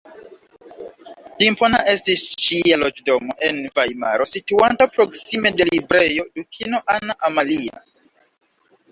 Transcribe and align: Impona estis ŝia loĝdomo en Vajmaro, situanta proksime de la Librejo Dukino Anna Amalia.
Impona 1.47 1.81
estis 1.91 2.23
ŝia 2.45 2.79
loĝdomo 2.83 3.35
en 3.49 3.59
Vajmaro, 3.75 4.27
situanta 4.31 4.87
proksime 4.95 5.51
de 5.59 5.67
la 5.69 5.75
Librejo 5.77 6.25
Dukino 6.39 6.81
Anna 6.95 7.17
Amalia. 7.29 7.83